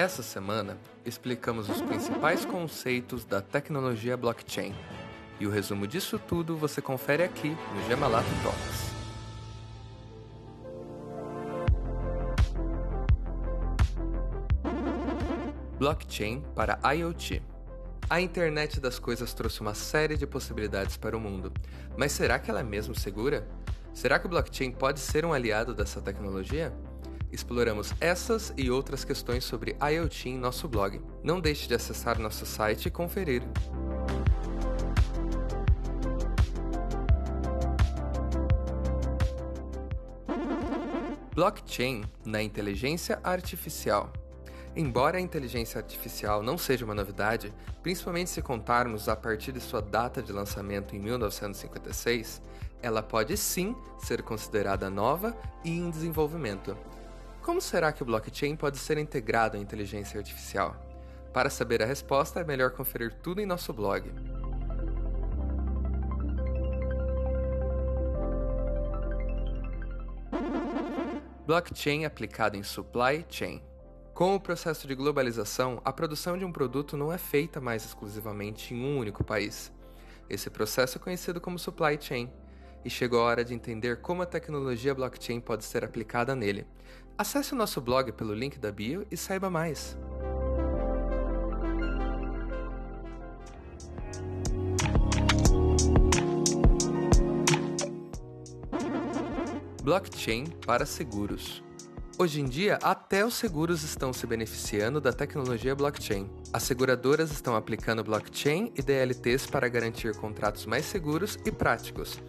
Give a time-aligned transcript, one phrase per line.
[0.00, 4.74] Essa semana, explicamos os principais conceitos da tecnologia blockchain.
[5.38, 8.94] E o resumo disso tudo você confere aqui no Gemalato Talks.
[15.78, 17.42] Blockchain para IoT.
[18.08, 21.52] A internet das coisas trouxe uma série de possibilidades para o mundo,
[21.94, 23.46] mas será que ela é mesmo segura?
[23.92, 26.72] Será que o blockchain pode ser um aliado dessa tecnologia?
[27.32, 31.00] Exploramos essas e outras questões sobre IoT em nosso blog.
[31.22, 33.42] Não deixe de acessar nosso site e conferir.
[41.32, 44.12] Blockchain na inteligência artificial.
[44.74, 47.52] Embora a inteligência artificial não seja uma novidade,
[47.82, 52.42] principalmente se contarmos a partir de sua data de lançamento em 1956,
[52.82, 56.76] ela pode sim ser considerada nova e em desenvolvimento.
[57.42, 60.76] Como será que o blockchain pode ser integrado à inteligência artificial?
[61.32, 64.12] Para saber a resposta, é melhor conferir tudo em nosso blog.
[71.46, 73.62] Blockchain aplicado em supply chain.
[74.12, 78.74] Com o processo de globalização, a produção de um produto não é feita mais exclusivamente
[78.74, 79.72] em um único país.
[80.28, 82.30] Esse processo é conhecido como supply chain,
[82.84, 86.66] e chegou a hora de entender como a tecnologia blockchain pode ser aplicada nele.
[87.16, 89.96] Acesse o nosso blog pelo link da bio e saiba mais.
[99.82, 101.62] Blockchain para seguros.
[102.18, 106.28] Hoje em dia, até os seguros estão se beneficiando da tecnologia blockchain.
[106.52, 112.20] As seguradoras estão aplicando blockchain e DLTs para garantir contratos mais seguros e práticos.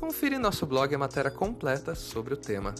[0.00, 2.74] Confira em nosso blog a matéria completa sobre o tema.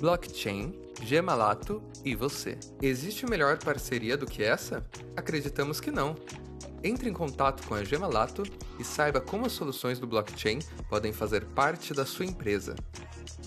[0.00, 2.58] Blockchain, Gemalato e você.
[2.80, 4.86] Existe melhor parceria do que essa?
[5.14, 6.16] Acreditamos que não.
[6.82, 8.44] Entre em contato com a Gemalato
[8.78, 12.74] e saiba como as soluções do blockchain podem fazer parte da sua empresa.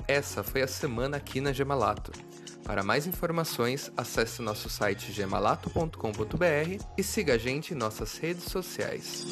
[0.07, 2.11] Essa foi a semana aqui na Gemalato.
[2.65, 9.23] Para mais informações, acesse nosso site gemalato.com.br e siga a gente em nossas redes sociais.